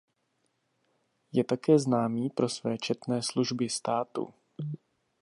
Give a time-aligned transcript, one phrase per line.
[1.31, 4.33] Je také známý pro své četné služby státu.